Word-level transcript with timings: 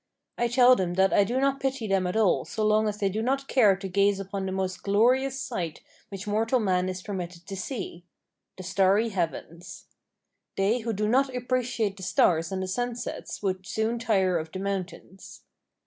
I 0.35 0.47
tell 0.47 0.75
them 0.75 0.95
that 0.95 1.13
I 1.13 1.23
do 1.23 1.39
not 1.39 1.59
pity 1.59 1.85
them 1.85 2.07
at 2.07 2.15
all 2.17 2.43
so 2.43 2.65
long 2.65 2.87
as 2.87 2.97
they 2.97 3.07
do 3.07 3.21
not 3.21 3.47
care 3.47 3.75
to 3.75 3.87
gaze 3.87 4.19
upon 4.19 4.47
the 4.47 4.51
most 4.51 4.81
glorious 4.81 5.39
sight 5.39 5.81
which 6.09 6.25
mortal 6.25 6.59
man 6.59 6.89
is 6.89 7.03
permitted 7.03 7.45
to 7.45 7.55
see—the 7.55 8.63
starry 8.63 9.09
heavens. 9.09 9.85
They 10.57 10.79
who 10.79 10.91
do 10.91 11.07
not 11.07 11.35
appreciate 11.35 11.97
the 11.97 12.01
stars 12.01 12.51
and 12.51 12.63
the 12.63 12.67
sunsets 12.67 13.43
would 13.43 13.67
soon 13.67 13.99
tire 13.99 14.39
of 14.39 14.51
the 14.51 14.57
mountains. 14.57 15.43